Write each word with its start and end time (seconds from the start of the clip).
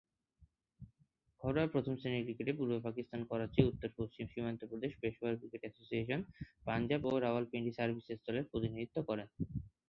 ঘরোয়া 1.41 1.67
প্রথম-শ্রেণীর 1.67 2.23
ক্রিকেটে 2.23 2.53
পূর্ব 2.53 2.73
পাকিস্তান, 2.83 3.21
করাচি, 3.25 3.59
উত্তর-পশ্চিম 3.63 4.25
সীমান্ত 4.27 4.61
প্রদেশ, 4.65 4.91
পেশাওয়ার 5.01 5.39
ক্রিকেট 5.39 5.61
অ্যাসোসিয়েশন, 5.63 6.19
পাঞ্জাব, 6.65 7.03
রাওয়ালপিন্ডি 7.19 7.71
ও 7.71 7.77
সার্ভিসেস 7.77 8.19
দলের 8.27 8.45
প্রতিনিধিত্ব 8.51 8.97
করেন। 9.09 9.27